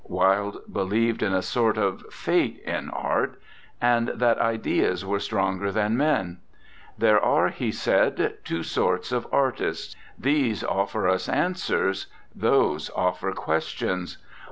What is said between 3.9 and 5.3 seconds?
that ideas were